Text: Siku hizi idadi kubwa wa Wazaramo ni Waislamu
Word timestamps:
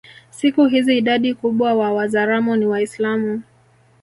Siku 0.29 0.65
hizi 0.65 0.97
idadi 0.97 1.33
kubwa 1.33 1.73
wa 1.73 1.91
Wazaramo 1.93 2.55
ni 2.55 2.65
Waislamu 2.65 3.41